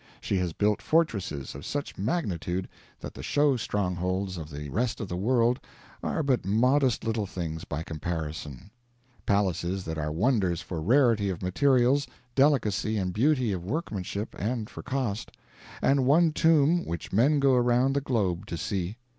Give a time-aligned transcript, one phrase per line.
[0.19, 2.67] She has built fortresses of such magnitude
[3.01, 5.59] that the show strongholds of the rest of the world
[6.01, 8.71] are but modest little things by comparison;
[9.27, 14.81] palaces that are wonders for rarity of materials, delicacy and beauty of workmanship, and for
[14.81, 15.31] cost;
[15.83, 18.97] and one tomb which men go around the globe to see.